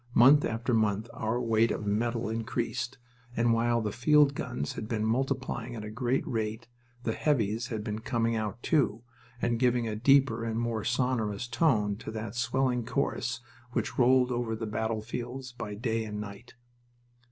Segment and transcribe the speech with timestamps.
[0.15, 2.97] Month after month our weight of metal increased,
[3.37, 6.67] and while the field guns had been multiplying at a great rate
[7.03, 9.03] the "heavies" had been coming out, too,
[9.43, 13.41] and giving a deeper and more sonorous tone to that swelling chorus
[13.73, 16.55] which rolled over the battlefields by day and night.